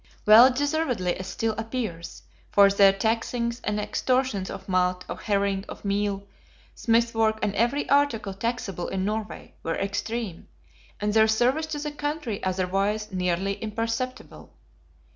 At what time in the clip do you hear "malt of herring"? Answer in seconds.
4.67-5.63